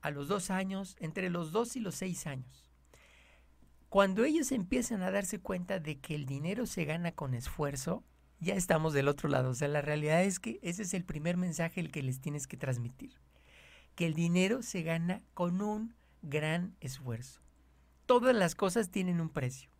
a 0.00 0.10
los 0.10 0.28
dos 0.28 0.50
años, 0.50 0.96
entre 1.00 1.30
los 1.30 1.52
dos 1.52 1.76
y 1.76 1.80
los 1.80 1.94
seis 1.94 2.26
años. 2.26 2.66
Cuando 3.88 4.24
ellos 4.24 4.52
empiezan 4.52 5.02
a 5.02 5.10
darse 5.10 5.40
cuenta 5.40 5.80
de 5.80 5.98
que 5.98 6.14
el 6.14 6.26
dinero 6.26 6.66
se 6.66 6.84
gana 6.84 7.12
con 7.12 7.34
esfuerzo 7.34 8.04
ya 8.40 8.54
estamos 8.54 8.94
del 8.94 9.08
otro 9.08 9.28
lado. 9.28 9.50
O 9.50 9.54
sea, 9.54 9.68
la 9.68 9.82
realidad 9.82 10.24
es 10.24 10.40
que 10.40 10.58
ese 10.62 10.82
es 10.82 10.94
el 10.94 11.04
primer 11.04 11.36
mensaje 11.36 11.80
el 11.80 11.92
que 11.92 12.02
les 12.02 12.20
tienes 12.20 12.46
que 12.46 12.56
transmitir. 12.56 13.12
Que 13.94 14.06
el 14.06 14.14
dinero 14.14 14.62
se 14.62 14.82
gana 14.82 15.22
con 15.34 15.60
un 15.60 15.94
gran 16.22 16.74
esfuerzo. 16.80 17.40
Todas 18.06 18.34
las 18.34 18.54
cosas 18.54 18.90
tienen 18.90 19.20
un 19.20 19.28
precio. 19.28 19.70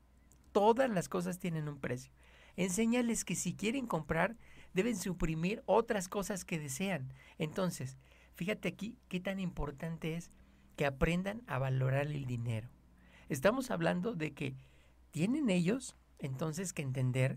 Todas 0.52 0.90
las 0.90 1.08
cosas 1.08 1.38
tienen 1.38 1.68
un 1.68 1.78
precio. 1.78 2.12
Enséñales 2.56 3.24
que 3.24 3.34
si 3.34 3.54
quieren 3.54 3.86
comprar, 3.86 4.36
deben 4.74 4.96
suprimir 4.96 5.62
otras 5.64 6.08
cosas 6.08 6.44
que 6.44 6.58
desean. 6.58 7.12
Entonces, 7.38 7.96
fíjate 8.40 8.68
aquí 8.68 8.96
qué 9.10 9.20
tan 9.20 9.38
importante 9.38 10.14
es 10.14 10.30
que 10.74 10.86
aprendan 10.86 11.42
a 11.46 11.58
valorar 11.58 12.06
el 12.06 12.24
dinero. 12.24 12.70
Estamos 13.28 13.70
hablando 13.70 14.14
de 14.14 14.32
que 14.32 14.56
tienen 15.10 15.50
ellos 15.50 15.94
entonces 16.18 16.72
que 16.72 16.80
entender 16.80 17.36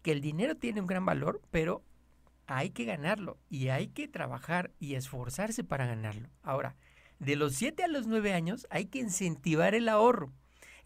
que 0.00 0.10
el 0.10 0.22
dinero 0.22 0.54
tiene 0.54 0.80
un 0.80 0.86
gran 0.86 1.04
valor, 1.04 1.42
pero 1.50 1.84
hay 2.46 2.70
que 2.70 2.86
ganarlo 2.86 3.36
y 3.50 3.68
hay 3.68 3.88
que 3.88 4.08
trabajar 4.08 4.72
y 4.80 4.94
esforzarse 4.94 5.64
para 5.64 5.84
ganarlo. 5.84 6.30
Ahora, 6.42 6.76
de 7.18 7.36
los 7.36 7.54
7 7.54 7.84
a 7.84 7.88
los 7.88 8.06
9 8.06 8.32
años 8.32 8.66
hay 8.70 8.86
que 8.86 9.00
incentivar 9.00 9.74
el 9.74 9.86
ahorro. 9.86 10.32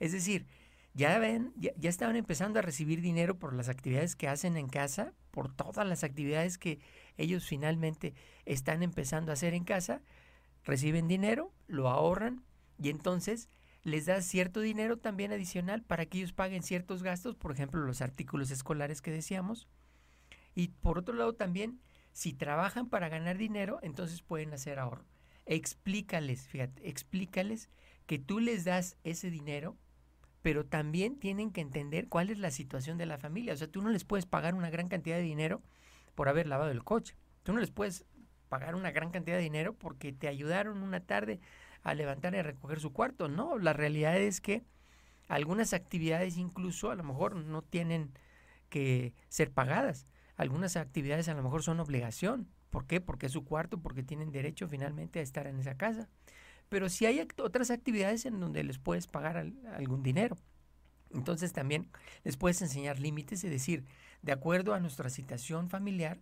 Es 0.00 0.10
decir, 0.10 0.44
ya 0.92 1.16
ven, 1.20 1.52
ya, 1.54 1.70
estaban 1.88 2.16
empezando 2.16 2.58
a 2.58 2.62
recibir 2.62 3.00
dinero 3.00 3.38
por 3.38 3.54
las 3.54 3.68
actividades 3.68 4.16
que 4.16 4.26
hacen 4.26 4.56
en 4.56 4.68
casa, 4.68 5.14
por 5.32 5.52
todas 5.52 5.84
las 5.84 6.04
actividades 6.04 6.58
que 6.58 6.78
ellos 7.16 7.44
finalmente 7.44 8.14
están 8.44 8.84
empezando 8.84 9.32
a 9.32 9.34
hacer 9.34 9.54
en 9.54 9.64
casa, 9.64 10.02
reciben 10.62 11.08
dinero, 11.08 11.52
lo 11.66 11.88
ahorran 11.88 12.44
y 12.80 12.90
entonces 12.90 13.48
les 13.82 14.06
da 14.06 14.20
cierto 14.22 14.60
dinero 14.60 14.98
también 14.98 15.32
adicional 15.32 15.82
para 15.82 16.06
que 16.06 16.18
ellos 16.18 16.32
paguen 16.32 16.62
ciertos 16.62 17.02
gastos, 17.02 17.34
por 17.34 17.50
ejemplo, 17.50 17.80
los 17.80 18.00
artículos 18.00 18.52
escolares 18.52 19.02
que 19.02 19.10
decíamos. 19.10 19.66
Y 20.54 20.68
por 20.68 20.98
otro 20.98 21.14
lado 21.14 21.34
también, 21.34 21.80
si 22.12 22.32
trabajan 22.32 22.88
para 22.88 23.08
ganar 23.08 23.38
dinero, 23.38 23.80
entonces 23.82 24.22
pueden 24.22 24.52
hacer 24.52 24.78
ahorro. 24.78 25.04
Explícales, 25.46 26.46
fíjate, 26.46 26.88
explícales 26.88 27.68
que 28.06 28.18
tú 28.18 28.38
les 28.38 28.64
das 28.64 28.96
ese 29.02 29.30
dinero, 29.30 29.76
pero 30.42 30.66
también 30.66 31.18
tienen 31.18 31.52
que 31.52 31.60
entender 31.60 32.08
cuál 32.08 32.30
es 32.30 32.38
la 32.38 32.50
situación 32.50 32.98
de 32.98 33.06
la 33.06 33.18
familia. 33.18 33.54
O 33.54 33.56
sea, 33.56 33.68
tú 33.68 33.80
no 33.80 33.90
les 33.90 34.04
puedes 34.04 34.26
pagar 34.26 34.54
una 34.54 34.70
gran 34.70 34.88
cantidad 34.88 35.16
de 35.16 35.22
dinero 35.22 35.62
por 36.14 36.28
haber 36.28 36.46
lavado 36.46 36.70
el 36.70 36.84
coche. 36.84 37.16
Tú 37.44 37.52
no 37.52 37.60
les 37.60 37.70
puedes 37.70 38.04
pagar 38.48 38.74
una 38.74 38.90
gran 38.90 39.10
cantidad 39.10 39.36
de 39.36 39.42
dinero 39.42 39.74
porque 39.74 40.12
te 40.12 40.28
ayudaron 40.28 40.82
una 40.82 41.00
tarde 41.00 41.40
a 41.82 41.94
levantar 41.94 42.34
y 42.34 42.42
recoger 42.42 42.80
su 42.80 42.92
cuarto. 42.92 43.28
No, 43.28 43.58
la 43.58 43.72
realidad 43.72 44.18
es 44.18 44.40
que 44.40 44.62
algunas 45.28 45.72
actividades 45.72 46.36
incluso 46.36 46.90
a 46.90 46.96
lo 46.96 47.04
mejor 47.04 47.36
no 47.36 47.62
tienen 47.62 48.12
que 48.68 49.14
ser 49.28 49.52
pagadas. 49.52 50.06
Algunas 50.36 50.76
actividades 50.76 51.28
a 51.28 51.34
lo 51.34 51.42
mejor 51.42 51.62
son 51.62 51.80
obligación. 51.80 52.48
¿Por 52.70 52.86
qué? 52.86 53.00
Porque 53.00 53.26
es 53.26 53.32
su 53.32 53.44
cuarto, 53.44 53.78
porque 53.78 54.02
tienen 54.02 54.32
derecho 54.32 54.66
finalmente 54.66 55.20
a 55.20 55.22
estar 55.22 55.46
en 55.46 55.58
esa 55.60 55.76
casa. 55.76 56.08
Pero 56.72 56.88
si 56.88 57.04
hay 57.04 57.20
otras 57.36 57.70
actividades 57.70 58.24
en 58.24 58.40
donde 58.40 58.64
les 58.64 58.78
puedes 58.78 59.06
pagar 59.06 59.36
algún 59.74 60.02
dinero. 60.02 60.38
Entonces 61.10 61.52
también 61.52 61.90
les 62.24 62.38
puedes 62.38 62.62
enseñar 62.62 62.98
límites, 62.98 63.44
es 63.44 63.50
decir, 63.50 63.84
de 64.22 64.32
acuerdo 64.32 64.72
a 64.72 64.80
nuestra 64.80 65.10
situación 65.10 65.68
familiar, 65.68 66.18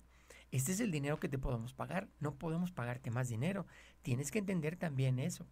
este 0.51 0.73
es 0.73 0.81
el 0.81 0.91
dinero 0.91 1.21
que 1.21 1.29
te 1.29 1.39
podemos 1.39 1.73
pagar, 1.73 2.09
no 2.19 2.35
podemos 2.35 2.73
pagarte 2.73 3.13
más 3.13 3.29
dinero. 3.29 3.65
Tienes 4.03 4.33
que 4.33 4.41
entender 4.41 4.75
también 4.75 5.21
eso 5.21 5.47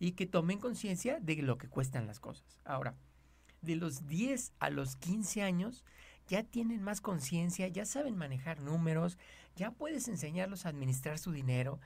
y 0.00 0.12
que 0.12 0.26
tomen 0.26 0.58
conciencia 0.58 1.20
de 1.20 1.36
lo 1.36 1.56
que 1.56 1.68
cuestan 1.68 2.08
las 2.08 2.18
cosas. 2.18 2.58
Ahora, 2.64 2.96
de 3.62 3.76
los 3.76 4.08
10 4.08 4.52
a 4.58 4.70
los 4.70 4.96
15 4.96 5.42
años, 5.42 5.84
ya 6.26 6.42
tienen 6.42 6.82
más 6.82 7.00
conciencia, 7.00 7.68
ya 7.68 7.84
saben 7.84 8.16
manejar 8.16 8.60
números, 8.62 9.16
ya 9.54 9.70
puedes 9.70 10.08
enseñarlos 10.08 10.66
a 10.66 10.70
administrar 10.70 11.20
su 11.20 11.30
dinero, 11.30 11.78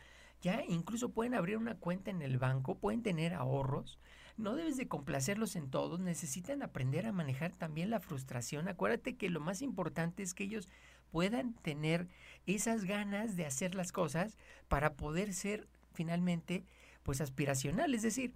ya 0.45 0.63
incluso 0.69 1.09
pueden 1.09 1.33
abrir 1.33 1.57
una 1.57 1.75
cuenta 1.75 2.11
en 2.11 2.21
el 2.21 2.37
banco, 2.37 2.75
pueden 2.75 3.03
tener 3.03 3.33
ahorros. 3.33 3.99
No 4.37 4.55
debes 4.55 4.77
de 4.77 4.89
complacerlos 4.89 5.57
en 5.57 5.71
todos, 5.71 6.01
necesitan 6.01 6.63
aprender 6.63 7.07
a 7.07 7.13
manejar 7.13 7.53
también 7.53 7.89
la 7.89 7.99
frustración. 7.99 8.69
Acuérdate 8.69 9.17
que 9.17 9.31
lo 9.31 9.41
más 9.41 9.63
importante 9.63 10.23
es 10.23 10.35
que 10.35 10.45
ellos 10.45 10.69
puedan 11.11 11.55
tener 11.55 12.09
esas 12.45 12.85
ganas 12.85 13.37
de 13.37 13.47
hacer 13.47 13.75
las 13.75 13.91
cosas 13.91 14.37
para 14.69 14.97
poder 14.97 15.33
ser 15.33 15.67
finalmente 15.95 16.67
pues 17.05 17.23
aspiracional. 17.23 17.95
Es 17.95 18.03
decir, 18.03 18.35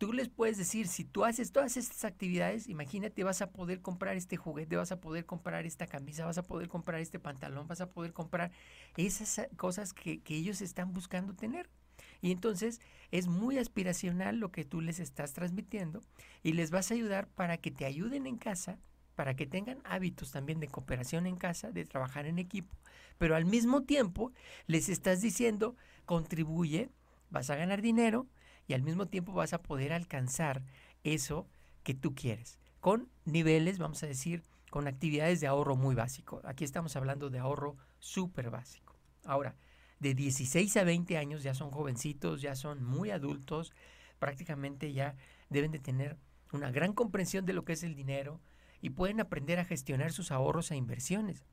tú 0.00 0.14
les 0.14 0.30
puedes 0.30 0.56
decir, 0.56 0.88
si 0.88 1.04
tú 1.04 1.26
haces 1.26 1.52
todas 1.52 1.76
estas 1.76 2.06
actividades, 2.06 2.70
imagínate, 2.70 3.22
vas 3.22 3.42
a 3.42 3.50
poder 3.50 3.82
comprar 3.82 4.16
este 4.16 4.38
juguete, 4.38 4.76
vas 4.76 4.92
a 4.92 4.98
poder 4.98 5.26
comprar 5.26 5.66
esta 5.66 5.86
camisa, 5.86 6.24
vas 6.24 6.38
a 6.38 6.42
poder 6.42 6.68
comprar 6.68 7.02
este 7.02 7.18
pantalón, 7.18 7.68
vas 7.68 7.82
a 7.82 7.90
poder 7.90 8.14
comprar 8.14 8.50
esas 8.96 9.46
cosas 9.58 9.92
que, 9.92 10.22
que 10.22 10.36
ellos 10.36 10.62
están 10.62 10.94
buscando 10.94 11.34
tener. 11.34 11.68
Y 12.22 12.32
entonces 12.32 12.80
es 13.10 13.26
muy 13.26 13.58
aspiracional 13.58 14.38
lo 14.38 14.50
que 14.50 14.64
tú 14.64 14.80
les 14.80 15.00
estás 15.00 15.34
transmitiendo 15.34 16.00
y 16.42 16.54
les 16.54 16.70
vas 16.70 16.90
a 16.90 16.94
ayudar 16.94 17.28
para 17.28 17.58
que 17.58 17.70
te 17.70 17.84
ayuden 17.84 18.26
en 18.26 18.38
casa 18.38 18.78
para 19.16 19.36
que 19.36 19.44
tengan 19.44 19.82
hábitos 19.84 20.32
también 20.32 20.60
de 20.60 20.68
cooperación 20.68 21.26
en 21.26 21.36
casa, 21.36 21.70
de 21.72 21.84
trabajar 21.84 22.24
en 22.24 22.38
equipo, 22.38 22.74
pero 23.18 23.36
al 23.36 23.44
mismo 23.44 23.82
tiempo 23.82 24.32
les 24.66 24.88
estás 24.88 25.20
diciendo, 25.20 25.76
contribuye, 26.06 26.88
vas 27.28 27.50
a 27.50 27.56
ganar 27.56 27.82
dinero 27.82 28.26
y 28.70 28.72
al 28.72 28.82
mismo 28.82 29.06
tiempo 29.06 29.32
vas 29.32 29.52
a 29.52 29.64
poder 29.64 29.92
alcanzar 29.92 30.62
eso 31.02 31.48
que 31.82 31.92
tú 31.92 32.14
quieres, 32.14 32.60
con 32.78 33.08
niveles, 33.24 33.78
vamos 33.78 34.00
a 34.04 34.06
decir, 34.06 34.44
con 34.70 34.86
actividades 34.86 35.40
de 35.40 35.48
ahorro 35.48 35.74
muy 35.74 35.96
básico. 35.96 36.40
Aquí 36.44 36.62
estamos 36.62 36.94
hablando 36.94 37.30
de 37.30 37.40
ahorro 37.40 37.76
súper 37.98 38.48
básico. 38.48 38.94
Ahora, 39.24 39.56
de 39.98 40.14
16 40.14 40.76
a 40.76 40.84
20 40.84 41.18
años 41.18 41.42
ya 41.42 41.52
son 41.52 41.72
jovencitos, 41.72 42.42
ya 42.42 42.54
son 42.54 42.84
muy 42.84 43.10
adultos, 43.10 43.72
prácticamente 44.20 44.92
ya 44.92 45.16
deben 45.48 45.72
de 45.72 45.80
tener 45.80 46.16
una 46.52 46.70
gran 46.70 46.92
comprensión 46.92 47.46
de 47.46 47.54
lo 47.54 47.64
que 47.64 47.72
es 47.72 47.82
el 47.82 47.96
dinero, 47.96 48.40
y 48.80 48.90
pueden 48.90 49.20
aprender 49.20 49.58
a 49.58 49.64
gestionar 49.64 50.12
sus 50.12 50.30
ahorros 50.30 50.70
e 50.70 50.76
inversiones. 50.76 51.44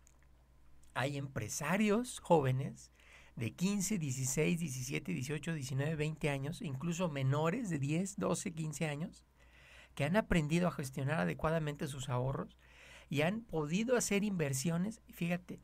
Hay 0.93 1.17
empresarios 1.17 2.19
jóvenes 2.19 2.91
de 3.37 3.51
15, 3.53 3.99
16, 3.99 4.59
17, 4.59 5.13
18, 5.13 5.53
19, 5.53 5.95
20 5.95 6.29
años, 6.29 6.61
incluso 6.61 7.07
menores 7.07 7.69
de 7.69 7.77
10, 7.77 8.17
12, 8.17 8.51
15 8.51 8.87
años, 8.87 9.25
que 9.93 10.03
han 10.03 10.15
aprendido 10.15 10.67
a 10.67 10.71
gestionar 10.71 11.19
adecuadamente 11.19 11.87
sus 11.87 12.09
ahorros 12.09 12.57
y 13.09 13.21
han 13.21 13.41
podido 13.41 13.95
hacer 13.95 14.23
inversiones. 14.23 15.01
Fíjate, 15.13 15.59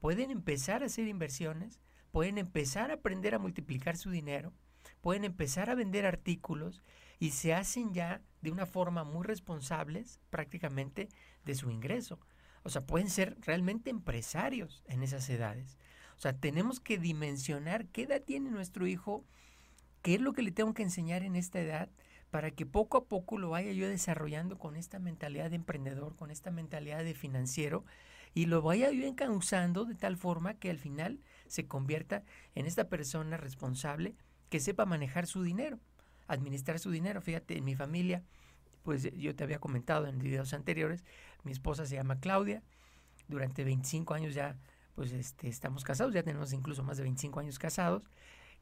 pueden 0.00 0.30
empezar 0.30 0.82
a 0.82 0.86
hacer 0.86 1.06
inversiones, 1.06 1.78
pueden 2.10 2.38
empezar 2.38 2.90
a 2.90 2.94
aprender 2.94 3.34
a 3.34 3.38
multiplicar 3.38 3.98
su 3.98 4.10
dinero, 4.10 4.54
pueden 5.02 5.24
empezar 5.24 5.68
a 5.68 5.74
vender 5.74 6.06
artículos 6.06 6.82
y 7.18 7.32
se 7.32 7.52
hacen 7.52 7.92
ya 7.92 8.22
de 8.40 8.50
una 8.50 8.64
forma 8.64 9.04
muy 9.04 9.24
responsables 9.24 10.20
prácticamente 10.30 11.10
de 11.44 11.54
su 11.54 11.70
ingreso. 11.70 12.18
O 12.62 12.70
sea, 12.70 12.80
pueden 12.86 13.10
ser 13.10 13.36
realmente 13.42 13.90
empresarios 13.90 14.82
en 14.86 15.02
esas 15.02 15.28
edades. 15.28 15.76
O 16.16 16.20
sea, 16.20 16.32
tenemos 16.32 16.80
que 16.80 16.98
dimensionar 16.98 17.86
qué 17.86 18.02
edad 18.02 18.22
tiene 18.22 18.50
nuestro 18.50 18.86
hijo, 18.86 19.24
qué 20.02 20.14
es 20.14 20.20
lo 20.20 20.32
que 20.32 20.42
le 20.42 20.52
tengo 20.52 20.74
que 20.74 20.82
enseñar 20.82 21.22
en 21.22 21.36
esta 21.36 21.60
edad 21.60 21.88
para 22.30 22.50
que 22.50 22.66
poco 22.66 22.98
a 22.98 23.04
poco 23.04 23.38
lo 23.38 23.50
vaya 23.50 23.72
yo 23.72 23.88
desarrollando 23.88 24.58
con 24.58 24.76
esta 24.76 24.98
mentalidad 24.98 25.50
de 25.50 25.56
emprendedor, 25.56 26.16
con 26.16 26.30
esta 26.30 26.50
mentalidad 26.50 27.04
de 27.04 27.14
financiero 27.14 27.84
y 28.34 28.46
lo 28.46 28.62
vaya 28.62 28.90
yo 28.90 29.06
encauzando 29.06 29.84
de 29.84 29.94
tal 29.94 30.16
forma 30.16 30.54
que 30.54 30.70
al 30.70 30.78
final 30.78 31.20
se 31.46 31.66
convierta 31.68 32.24
en 32.54 32.66
esta 32.66 32.88
persona 32.88 33.36
responsable 33.36 34.16
que 34.50 34.58
sepa 34.58 34.84
manejar 34.84 35.26
su 35.26 35.42
dinero 35.42 35.78
administrar 36.26 36.78
su 36.78 36.90
dinero. 36.90 37.20
Fíjate, 37.20 37.56
en 37.56 37.64
mi 37.64 37.74
familia, 37.74 38.22
pues 38.82 39.10
yo 39.14 39.34
te 39.34 39.44
había 39.44 39.58
comentado 39.58 40.06
en 40.06 40.18
videos 40.18 40.52
anteriores, 40.54 41.04
mi 41.42 41.52
esposa 41.52 41.86
se 41.86 41.96
llama 41.96 42.20
Claudia, 42.20 42.62
durante 43.28 43.64
25 43.64 44.14
años 44.14 44.34
ya 44.34 44.56
pues 44.94 45.12
este, 45.12 45.48
estamos 45.48 45.84
casados, 45.84 46.14
ya 46.14 46.22
tenemos 46.22 46.52
incluso 46.52 46.82
más 46.82 46.96
de 46.96 47.02
25 47.02 47.40
años 47.40 47.58
casados, 47.58 48.02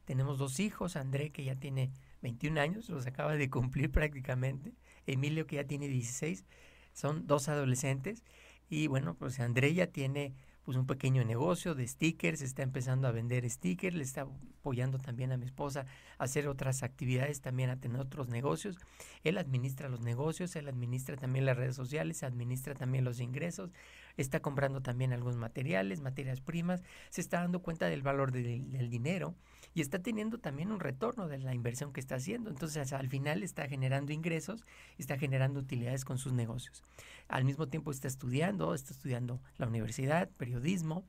tenemos 0.05 0.37
dos 0.37 0.59
hijos, 0.59 0.95
André 0.95 1.31
que 1.31 1.43
ya 1.43 1.55
tiene 1.55 1.91
21 2.21 2.59
años, 2.59 2.89
los 2.89 3.05
acaba 3.07 3.35
de 3.35 3.49
cumplir 3.49 3.91
prácticamente, 3.91 4.73
Emilio 5.05 5.47
que 5.47 5.57
ya 5.57 5.63
tiene 5.65 5.87
16, 5.87 6.45
son 6.93 7.27
dos 7.27 7.49
adolescentes. 7.49 8.23
Y 8.69 8.87
bueno, 8.87 9.15
pues 9.15 9.39
André 9.39 9.73
ya 9.73 9.87
tiene 9.87 10.33
pues 10.63 10.77
un 10.77 10.87
pequeño 10.87 11.23
negocio 11.25 11.75
de 11.75 11.87
stickers, 11.87 12.41
está 12.41 12.63
empezando 12.63 13.07
a 13.07 13.11
vender 13.11 13.49
stickers, 13.49 13.95
le 13.95 14.03
está 14.03 14.27
apoyando 14.59 14.97
también 14.97 15.31
a 15.31 15.37
mi 15.37 15.45
esposa 15.45 15.85
a 16.17 16.23
hacer 16.23 16.47
otras 16.47 16.83
actividades, 16.83 17.41
también 17.41 17.69
a 17.69 17.79
tener 17.79 17.99
otros 17.99 18.29
negocios. 18.29 18.77
Él 19.23 19.37
administra 19.37 19.89
los 19.89 20.01
negocios, 20.01 20.55
él 20.55 20.69
administra 20.69 21.17
también 21.17 21.45
las 21.45 21.57
redes 21.57 21.75
sociales, 21.75 22.23
administra 22.23 22.73
también 22.75 23.03
los 23.03 23.19
ingresos, 23.19 23.71
está 24.15 24.41
comprando 24.41 24.81
también 24.81 25.11
algunos 25.11 25.37
materiales, 25.37 25.99
materias 25.99 26.39
primas, 26.39 26.81
se 27.09 27.21
está 27.21 27.41
dando 27.41 27.61
cuenta 27.61 27.87
del 27.87 28.01
valor 28.01 28.31
del 28.31 28.89
dinero 28.89 29.35
y 29.73 29.81
está 29.81 29.99
teniendo 29.99 30.37
también 30.37 30.71
un 30.71 30.79
retorno 30.79 31.27
de 31.27 31.39
la 31.39 31.53
inversión 31.53 31.93
que 31.93 31.99
está 31.99 32.15
haciendo. 32.15 32.49
Entonces, 32.49 32.93
al 32.93 33.09
final 33.09 33.43
está 33.43 33.67
generando 33.67 34.13
ingresos, 34.13 34.65
está 34.97 35.17
generando 35.17 35.59
utilidades 35.59 36.05
con 36.05 36.17
sus 36.17 36.33
negocios. 36.33 36.83
Al 37.27 37.45
mismo 37.45 37.67
tiempo 37.67 37.91
está 37.91 38.07
estudiando, 38.07 38.73
está 38.73 38.93
estudiando 38.93 39.41
la 39.57 39.67
universidad, 39.67 40.29
periodismo 40.37 41.05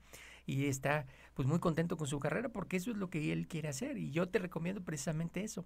y 0.47 0.67
está 0.67 1.07
pues 1.35 1.49
muy 1.49 1.59
contento 1.59 1.97
con 1.97 2.07
su 2.07 2.19
carrera 2.19 2.49
porque 2.49 2.77
eso 2.77 2.91
es 2.91 2.97
lo 2.97 3.11
que 3.11 3.33
él 3.33 3.49
quiere 3.49 3.69
hacer 3.69 3.99
y 3.99 4.11
yo 4.11 4.29
te 4.29 4.39
recomiendo 4.39 4.83
precisamente 4.83 5.43
eso, 5.43 5.65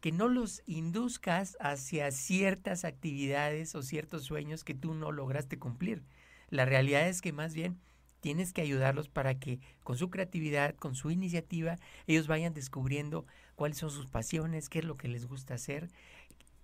que 0.00 0.12
no 0.12 0.28
los 0.28 0.62
induzcas 0.66 1.56
hacia 1.60 2.10
ciertas 2.10 2.84
actividades 2.84 3.74
o 3.74 3.82
ciertos 3.82 4.24
sueños 4.24 4.62
que 4.62 4.74
tú 4.74 4.94
no 4.94 5.12
lograste 5.12 5.58
cumplir. 5.58 6.02
La 6.50 6.64
realidad 6.64 7.08
es 7.08 7.22
que 7.22 7.32
más 7.32 7.54
bien 7.54 7.78
tienes 8.26 8.52
que 8.52 8.60
ayudarlos 8.60 9.08
para 9.08 9.38
que 9.38 9.60
con 9.84 9.96
su 9.96 10.10
creatividad, 10.10 10.74
con 10.74 10.96
su 10.96 11.12
iniciativa, 11.12 11.78
ellos 12.08 12.26
vayan 12.26 12.54
descubriendo 12.54 13.24
cuáles 13.54 13.78
son 13.78 13.90
sus 13.90 14.08
pasiones, 14.08 14.68
qué 14.68 14.80
es 14.80 14.84
lo 14.84 14.96
que 14.96 15.06
les 15.06 15.28
gusta 15.28 15.54
hacer, 15.54 15.92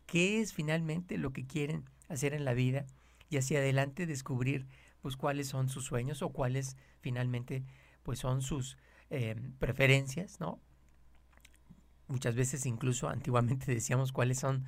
qué 0.07 0.41
es 0.41 0.53
finalmente 0.53 1.19
lo 1.19 1.33
que 1.33 1.47
quieren 1.47 1.85
hacer 2.09 2.35
en 2.35 2.45
la 2.45 2.53
vida 2.53 2.85
y 3.31 3.37
hacia 3.37 3.61
adelante 3.61 4.07
descubrir 4.07 4.67
pues 5.03 5.15
cuáles 5.15 5.47
son 5.47 5.69
sus 5.69 5.85
sueños 5.85 6.21
o 6.23 6.31
cuáles 6.31 6.77
finalmente 7.01 7.63
pues 8.03 8.19
son 8.19 8.43
sus 8.43 8.77
eh, 9.11 9.37
preferencias, 9.61 10.41
¿no? 10.41 10.59
Muchas 12.09 12.35
veces 12.35 12.67
incluso 12.67 13.09
antiguamente 13.09 13.67
decíamos 13.73 14.11
cuáles 14.11 14.41
son 14.41 14.65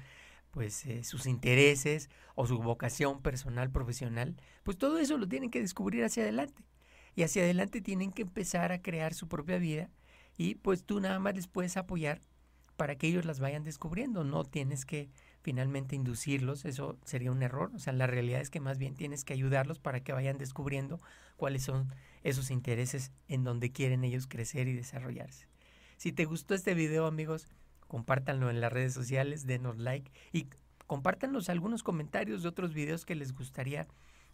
pues 0.53 0.87
eh, 0.87 1.03
sus 1.03 1.27
intereses 1.27 2.09
o 2.37 2.47
su 2.47 2.63
vocación 2.63 3.21
personal, 3.21 3.73
profesional, 3.73 4.37
pues 4.63 4.79
todo 4.79 5.01
eso 5.01 5.19
lo 5.19 5.27
tienen 5.27 5.51
que 5.51 5.61
descubrir 5.61 6.05
hacia 6.05 6.23
adelante 6.23 6.63
y 7.14 7.23
hacia 7.23 7.42
adelante 7.42 7.80
tienen 7.80 8.12
que 8.12 8.23
empezar 8.23 8.73
a 8.73 8.83
crear 8.83 9.14
su 9.14 9.28
propia 9.28 9.59
vida 9.59 9.90
y 10.37 10.56
pues 10.56 10.85
tú 10.85 11.00
nada 11.00 11.18
más 11.18 11.35
les 11.35 11.47
puedes 11.47 11.76
apoyar 11.76 12.21
para 12.76 12.97
que 12.97 13.06
ellos 13.06 13.25
las 13.25 13.38
vayan 13.38 13.62
descubriendo, 13.62 14.25
no 14.25 14.44
tienes 14.44 14.85
que 14.85 15.09
finalmente 15.42 15.94
inducirlos, 15.94 16.64
eso 16.64 16.99
sería 17.04 17.30
un 17.30 17.42
error, 17.42 17.71
o 17.75 17.78
sea, 17.78 17.92
la 17.92 18.06
realidad 18.06 18.40
es 18.40 18.50
que 18.50 18.61
más 18.61 18.78
bien 18.78 18.97
tienes 18.97 19.25
que 19.25 19.33
ayudarlos 19.33 19.78
para 19.78 20.00
que 20.00 20.12
vayan 20.12 20.38
descubriendo 20.38 21.00
cuáles 21.37 21.62
son 21.62 21.94
esos 22.23 22.50
intereses 22.50 23.12
en 23.28 23.44
donde 23.44 23.71
quieren 23.71 24.02
ellos 24.02 24.26
crecer 24.26 24.66
y 24.66 24.73
desarrollarse. 24.73 25.47
Si 25.97 26.12
te 26.12 26.25
gustó 26.25 26.54
este 26.54 26.75
video, 26.75 27.06
amigos, 27.06 27.47
compártanlo 27.87 28.50
en 28.50 28.61
las 28.61 28.73
redes 28.73 28.94
sociales, 28.94 29.47
denos 29.47 29.78
like 29.78 30.11
y 30.33 30.49
compártanos 30.87 31.49
algunos 31.49 31.83
comentarios 31.83 32.42
de 32.42 32.49
otros 32.49 32.75
videos 32.75 33.04
que 33.04 33.14
les 33.14 33.35
gustaría 33.35 33.87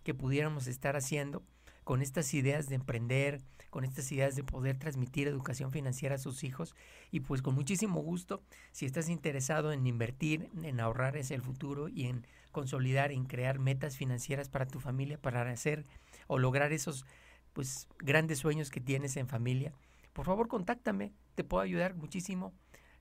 que 0.03 0.15
pudiéramos 0.15 0.67
estar 0.67 0.97
haciendo 0.97 1.43
con 1.91 2.03
estas 2.03 2.35
ideas 2.35 2.69
de 2.69 2.77
emprender, 2.77 3.41
con 3.69 3.83
estas 3.83 4.13
ideas 4.13 4.37
de 4.37 4.45
poder 4.45 4.79
transmitir 4.79 5.27
educación 5.27 5.73
financiera 5.73 6.15
a 6.15 6.19
sus 6.19 6.45
hijos. 6.45 6.77
Y 7.11 7.19
pues 7.19 7.43
con 7.43 7.57
muchísimo 7.57 8.01
gusto, 8.01 8.45
si 8.71 8.87
estás 8.87 9.09
interesado 9.09 9.73
en 9.73 9.85
invertir, 9.85 10.51
en 10.63 10.79
ahorrar 10.79 11.19
hacia 11.19 11.35
el 11.35 11.43
futuro 11.43 11.89
y 11.89 12.07
en 12.07 12.25
consolidar, 12.53 13.11
en 13.11 13.25
crear 13.25 13.59
metas 13.59 13.97
financieras 13.97 14.49
para 14.49 14.67
tu 14.67 14.79
familia, 14.79 15.19
para 15.19 15.43
hacer 15.51 15.85
o 16.29 16.39
lograr 16.39 16.73
esos 16.73 17.07
pues 17.55 17.89
grandes 17.99 18.39
sueños 18.39 18.71
que 18.71 18.81
tienes 18.81 19.17
en 19.17 19.27
familia, 19.27 19.73
por 20.13 20.27
favor 20.27 20.47
contáctame, 20.47 21.13
te 21.35 21.43
puedo 21.43 21.61
ayudar 21.61 21.97
muchísimo, 21.97 22.53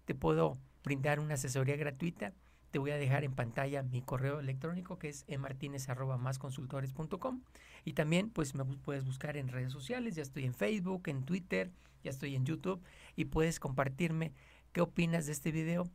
te 0.06 0.16
puedo 0.16 0.58
brindar 0.84 1.20
una 1.20 1.36
asesoría 1.36 1.76
gratuita 1.76 2.34
te 2.72 2.80
voy 2.80 2.92
a 2.92 2.98
dejar 2.98 3.24
en 3.24 3.34
pantalla 3.34 3.84
mi 3.84 4.02
correo 4.02 4.40
electrónico 4.40 5.00
que 5.00 5.10
es 5.10 5.26
emartinez.com 5.28 7.42
y 7.86 7.94
también 7.94 8.30
pues 8.30 8.56
me 8.56 8.66
puedes 8.66 9.06
buscar 9.06 9.38
en 9.38 9.48
redes 9.48 9.72
sociales, 9.72 10.16
ya 10.16 10.22
estoy 10.22 10.46
en 10.46 10.54
Facebook, 10.54 11.04
en 11.08 11.24
Twitter, 11.24 11.72
ya 12.04 12.12
estoy 12.12 12.36
en 12.36 12.46
YouTube 12.46 12.82
y 13.16 13.26
puedes 13.26 13.60
compartirme 13.60 14.34
qué 14.72 14.82
opinas 14.82 15.26
de 15.26 15.32
este 15.32 15.52
video, 15.52 15.90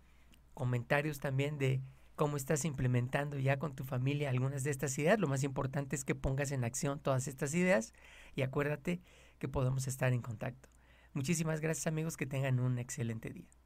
comentarios 0.55 1.21
también 1.21 1.59
de 1.59 1.81
cómo 2.17 2.37
estás 2.37 2.65
implementando 2.65 3.39
ya 3.39 3.59
con 3.59 3.75
tu 3.75 3.85
familia 3.85 4.31
algunas 4.31 4.65
de 4.65 4.71
estas 4.71 4.97
ideas. 4.99 5.19
Lo 5.19 5.29
más 5.29 5.43
importante 5.43 5.97
es 5.97 6.05
que 6.05 6.15
pongas 6.15 6.53
en 6.53 6.65
acción 6.65 7.01
todas 7.01 7.29
estas 7.29 7.55
ideas 7.55 7.93
y 8.35 8.43
acuérdate 8.43 9.01
que 9.39 9.49
podemos 9.49 9.87
estar 9.87 10.13
en 10.13 10.23
contacto. 10.23 10.69
Muchísimas 11.13 11.61
gracias 11.61 11.87
amigos, 11.87 12.17
que 12.17 12.27
tengan 12.27 12.61
un 12.61 12.79
excelente 12.79 13.31
día. 13.31 13.64